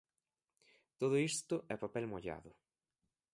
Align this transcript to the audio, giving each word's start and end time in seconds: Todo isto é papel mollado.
Todo 0.99 1.15
isto 1.31 1.55
é 1.73 1.75
papel 1.83 2.05
mollado. 2.11 2.51